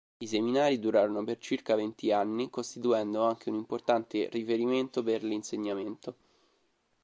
I 0.17 0.25
Seminari 0.25 0.79
durarono 0.79 1.23
per 1.23 1.37
circa 1.37 1.75
venti 1.75 2.11
anni 2.11 2.49
costituendo 2.49 3.21
anche 3.23 3.49
un 3.51 3.55
importante 3.57 4.29
riferimento 4.31 5.03
per 5.03 5.23
l'insegnamento. 5.23 6.15